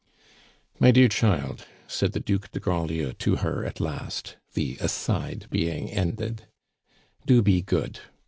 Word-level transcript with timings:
"My 0.79 0.89
dear 0.89 1.07
child," 1.07 1.67
said 1.87 2.13
the 2.13 2.19
Duc 2.19 2.51
de 2.53 2.59
Grandlieu 2.59 3.13
to 3.13 3.35
her 3.35 3.63
at 3.63 3.79
last, 3.79 4.35
the 4.55 4.75
aside 4.81 5.45
being 5.51 5.91
ended, 5.91 6.47
"do 7.27 7.43
be 7.43 7.61
good! 7.61 7.99